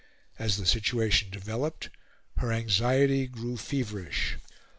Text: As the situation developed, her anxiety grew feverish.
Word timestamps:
As 0.39 0.57
the 0.57 0.65
situation 0.65 1.29
developed, 1.29 1.91
her 2.37 2.51
anxiety 2.51 3.27
grew 3.27 3.55
feverish. 3.55 4.39